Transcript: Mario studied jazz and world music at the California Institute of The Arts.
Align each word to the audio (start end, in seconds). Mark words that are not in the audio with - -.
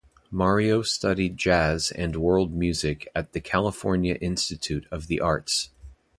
Mario 0.31 0.81
studied 0.81 1.37
jazz 1.37 1.91
and 1.91 2.15
world 2.15 2.55
music 2.55 3.07
at 3.13 3.33
the 3.33 3.39
California 3.39 4.15
Institute 4.15 4.87
of 4.89 5.05
The 5.05 5.19
Arts. 5.21 5.69